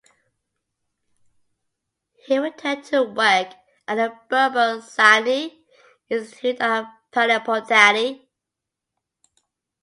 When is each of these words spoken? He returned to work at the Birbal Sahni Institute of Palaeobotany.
He 2.25 2.39
returned 2.39 2.85
to 2.85 3.03
work 3.03 3.49
at 3.87 3.95
the 3.97 4.17
Birbal 4.31 4.81
Sahni 4.81 5.53
Institute 6.09 6.59
of 6.59 6.87
Palaeobotany. 7.11 8.25